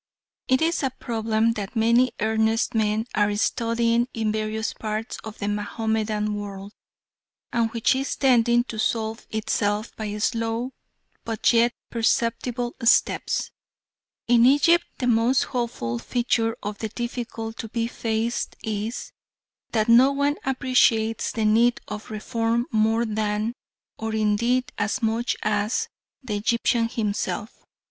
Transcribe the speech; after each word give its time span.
It 0.47 0.63
is 0.63 0.81
a 0.81 0.89
problem 0.89 1.51
that 1.51 1.75
many 1.75 2.11
earnest 2.19 2.73
men 2.73 3.05
are 3.13 3.35
studying 3.35 4.07
in 4.15 4.31
various 4.31 4.73
parts 4.73 5.19
of 5.23 5.37
the 5.37 5.47
Mahomedan 5.47 6.33
world, 6.33 6.73
and 7.53 7.69
which 7.69 7.93
is 7.95 8.15
tending 8.15 8.63
to 8.63 8.79
solve 8.79 9.27
itself 9.29 9.95
by 9.95 10.17
slow 10.17 10.71
but 11.23 11.53
yet 11.53 11.75
perceptible 11.91 12.75
steps. 12.83 13.51
In 14.27 14.43
Egypt 14.47 14.85
the 14.97 15.05
most 15.05 15.43
hopeful 15.43 15.99
feature 15.99 16.57
of 16.63 16.79
the 16.79 16.89
difficulty 16.89 17.57
to 17.59 17.69
be 17.69 17.85
faced 17.85 18.55
is, 18.63 19.11
that 19.71 19.87
no 19.87 20.11
one 20.11 20.37
appreciates 20.43 21.31
the 21.31 21.45
need 21.45 21.79
of 21.87 22.09
reform 22.09 22.65
more 22.71 23.05
than, 23.05 23.53
or 23.99 24.15
indeed 24.15 24.71
as 24.79 25.03
much 25.03 25.37
as, 25.43 25.89
the 26.23 26.35
Egyptian 26.37 26.87
himself. 26.89 27.53